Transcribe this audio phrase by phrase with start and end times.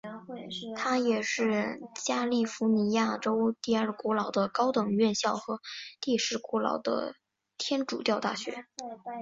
[0.75, 5.61] 它也是加利福尼亚州第二古老的高等院校和
[6.01, 7.13] 第十古老的
[7.59, 8.65] 天主教大学。